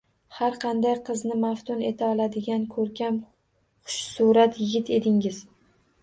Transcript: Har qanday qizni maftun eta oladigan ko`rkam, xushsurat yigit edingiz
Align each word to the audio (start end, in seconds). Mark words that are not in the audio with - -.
Har 0.35 0.55
qanday 0.61 0.93
qizni 1.09 1.35
maftun 1.41 1.83
eta 1.89 2.07
oladigan 2.13 2.65
ko`rkam, 2.75 3.19
xushsurat 3.91 4.57
yigit 4.63 4.89
edingiz 4.97 5.39